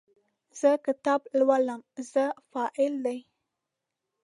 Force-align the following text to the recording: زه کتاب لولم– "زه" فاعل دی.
زه 0.59 0.69
کتاب 0.85 1.21
لولم– 1.39 1.81
"زه" 2.11 2.25
فاعل 2.51 2.93
دی. 3.05 3.19